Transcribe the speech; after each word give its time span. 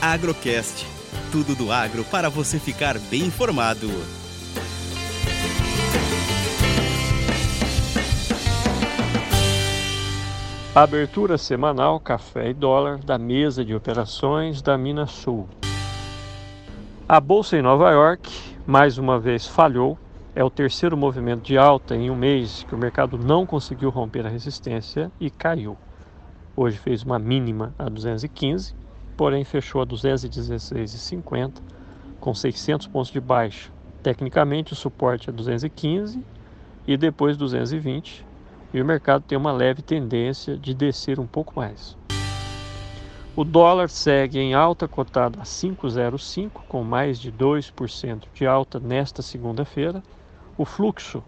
Agrocast. 0.00 0.86
Tudo 1.32 1.54
do 1.54 1.72
agro 1.72 2.04
para 2.04 2.28
você 2.28 2.58
ficar 2.58 2.98
bem 2.98 3.22
informado. 3.22 3.88
Abertura 10.74 11.38
semanal 11.38 11.98
Café 11.98 12.50
e 12.50 12.54
Dólar 12.54 12.98
da 12.98 13.16
mesa 13.16 13.64
de 13.64 13.74
operações 13.74 14.60
da 14.60 14.76
Minas 14.76 15.10
Sul. 15.10 15.48
A 17.08 17.18
bolsa 17.18 17.56
em 17.56 17.62
Nova 17.62 17.90
York 17.90 18.30
mais 18.66 18.98
uma 18.98 19.18
vez 19.18 19.46
falhou. 19.46 19.98
É 20.34 20.44
o 20.44 20.50
terceiro 20.50 20.94
movimento 20.94 21.42
de 21.42 21.56
alta 21.56 21.96
em 21.96 22.10
um 22.10 22.16
mês 22.16 22.62
que 22.68 22.74
o 22.74 22.78
mercado 22.78 23.16
não 23.16 23.46
conseguiu 23.46 23.88
romper 23.88 24.26
a 24.26 24.28
resistência 24.28 25.10
e 25.18 25.30
caiu. 25.30 25.78
Hoje 26.54 26.76
fez 26.76 27.02
uma 27.02 27.18
mínima 27.18 27.74
a 27.78 27.88
215, 27.88 28.74
porém 29.16 29.44
fechou 29.44 29.80
a 29.80 29.86
216,50 29.86 31.54
com 32.20 32.34
600 32.34 32.86
pontos 32.86 33.10
de 33.10 33.20
baixa. 33.20 33.70
Tecnicamente 34.02 34.72
o 34.72 34.76
suporte 34.76 35.30
é 35.30 35.32
215 35.32 36.22
e 36.86 36.96
depois 36.96 37.36
220 37.36 38.24
e 38.72 38.80
o 38.80 38.84
mercado 38.84 39.22
tem 39.22 39.36
uma 39.38 39.52
leve 39.52 39.82
tendência 39.82 40.56
de 40.56 40.74
descer 40.74 41.18
um 41.18 41.26
pouco 41.26 41.54
mais. 41.56 41.96
O 43.34 43.44
dólar 43.44 43.88
segue 43.88 44.38
em 44.38 44.54
alta 44.54 44.88
cotada 44.88 45.40
a 45.40 45.44
5,05 45.44 46.50
com 46.68 46.82
mais 46.82 47.18
de 47.18 47.30
2% 47.30 48.24
de 48.32 48.46
alta 48.46 48.80
nesta 48.80 49.20
segunda-feira. 49.22 50.02
O 50.56 50.64
fluxo 50.64 51.22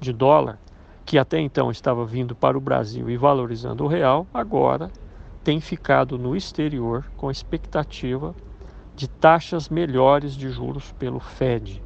de 0.00 0.12
dólar 0.12 0.58
que 1.06 1.18
até 1.18 1.38
então 1.38 1.70
estava 1.70 2.04
vindo 2.04 2.34
para 2.34 2.56
o 2.56 2.60
Brasil 2.60 3.10
e 3.10 3.16
valorizando 3.16 3.84
o 3.84 3.86
real, 3.86 4.26
agora 4.32 4.90
tem 5.44 5.60
ficado 5.60 6.16
no 6.18 6.34
exterior 6.34 7.04
com 7.18 7.30
expectativa 7.30 8.34
de 8.96 9.06
taxas 9.06 9.68
melhores 9.68 10.34
de 10.34 10.48
juros 10.48 10.90
pelo 10.92 11.20
Fed. 11.20 11.82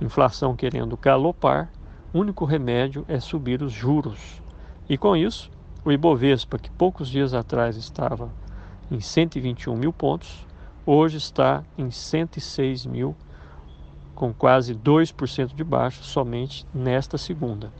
Inflação 0.00 0.54
querendo 0.54 0.96
galopar, 0.96 1.72
único 2.12 2.44
remédio 2.44 3.04
é 3.08 3.18
subir 3.18 3.62
os 3.62 3.72
juros. 3.72 4.40
E 4.88 4.96
com 4.96 5.16
isso, 5.16 5.50
o 5.84 5.90
Ibovespa, 5.90 6.56
que 6.56 6.70
poucos 6.70 7.08
dias 7.08 7.34
atrás 7.34 7.76
estava 7.76 8.30
em 8.88 9.00
121 9.00 9.74
mil 9.74 9.92
pontos, 9.92 10.46
hoje 10.86 11.16
está 11.16 11.64
em 11.76 11.90
106 11.90 12.86
mil, 12.86 13.16
com 14.14 14.32
quase 14.32 14.72
2% 14.72 15.52
de 15.52 15.64
baixa 15.64 16.04
somente 16.04 16.64
nesta 16.72 17.18
segunda. 17.18 17.72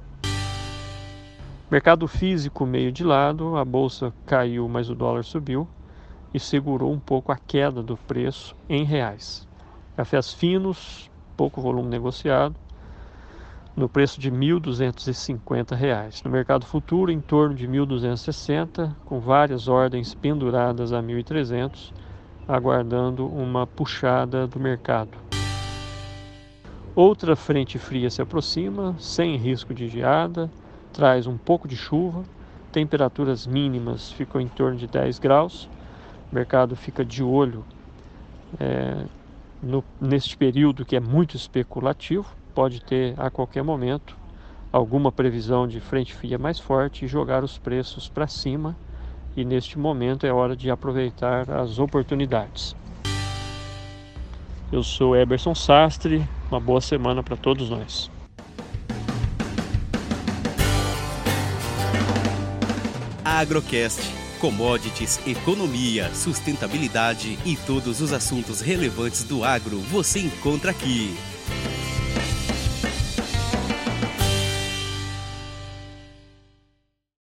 Mercado 1.71 2.07
físico 2.07 2.67
meio 2.67 2.93
de 2.93 3.03
lado, 3.03 3.57
a 3.57 3.65
bolsa 3.65 4.13
caiu, 4.27 4.69
mas 4.69 4.91
o 4.91 4.95
dólar 4.95 5.25
subiu 5.25 5.67
e 6.33 6.39
segurou 6.39 6.93
um 6.93 6.99
pouco 6.99 7.33
a 7.33 7.37
queda 7.37 7.83
do 7.83 7.97
preço 7.97 8.55
em 8.69 8.85
reais. 8.85 9.49
Cafés 9.97 10.35
finos, 10.35 11.11
pouco 11.35 11.63
volume 11.63 11.89
negociado, 11.89 12.55
no 13.75 13.89
preço 13.89 14.21
de 14.21 14.29
R$ 14.29 14.37
1.250. 14.37 16.23
No 16.23 16.31
mercado 16.31 16.67
futuro, 16.67 17.11
em 17.11 17.21
torno 17.21 17.55
de 17.55 17.67
1.260, 17.67 18.95
com 19.07 19.19
várias 19.19 19.67
ordens 19.67 20.15
penduradas 20.15 20.93
a 20.93 21.03
1.300, 21.03 21.93
aguardando 22.47 23.27
uma 23.27 23.67
puxada 23.67 24.47
do 24.47 24.61
mercado. 24.61 25.17
Outra 26.95 27.35
frente 27.35 27.79
fria 27.79 28.11
se 28.11 28.21
aproxima, 28.21 28.95
sem 28.99 29.37
risco 29.37 29.73
de 29.73 29.89
geada, 29.89 30.51
traz 30.95 31.27
um 31.27 31.37
pouco 31.37 31.69
de 31.69 31.77
chuva, 31.77 32.25
temperaturas 32.73 33.47
mínimas 33.47 34.11
ficam 34.13 34.41
em 34.41 34.49
torno 34.49 34.79
de 34.79 34.87
10 34.87 35.19
graus, 35.19 35.69
o 36.33 36.35
mercado 36.35 36.75
fica 36.75 37.05
de 37.05 37.23
olho 37.23 37.65
é, 38.59 39.05
no, 39.63 39.85
neste 40.01 40.37
período 40.37 40.85
que 40.85 40.97
é 40.97 41.01
muito 41.01 41.37
especulativo, 41.37 42.27
pode 42.55 42.81
ter 42.81 43.15
a 43.19 43.29
qualquer 43.29 43.63
momento 43.63 44.17
alguma 44.73 45.13
previsão 45.13 45.69
de 45.69 45.81
frente 45.81 46.15
fria 46.15 46.39
mais 46.39 46.59
forte 46.59 47.05
e 47.05 47.09
jogar 47.09 47.45
os 47.45 47.59
preços 47.59 48.09
para 48.09 48.27
cima, 48.27 48.77
e 49.37 49.45
neste 49.45 49.79
momento 49.79 50.27
é 50.27 50.33
hora 50.33 50.57
de 50.57 50.71
aproveitar 50.71 51.51
as 51.51 51.79
oportunidades. 51.79 52.75
Eu 54.73 54.83
sou 54.83 55.17
Eberson 55.17 55.55
Sastre, 55.55 56.27
uma 56.51 56.59
boa 56.61 56.81
semana 56.81 57.23
para 57.23 57.37
todos 57.37 57.71
nós. 57.71 58.14
Agrocast. 63.39 64.01
Commodities, 64.41 65.19
economia, 65.27 66.13
sustentabilidade 66.15 67.39
e 67.45 67.57
todos 67.57 68.01
os 68.01 68.13
assuntos 68.13 68.61
relevantes 68.61 69.25
do 69.25 69.43
agro 69.43 69.79
você 69.81 70.21
encontra 70.21 70.71
aqui. 70.71 71.17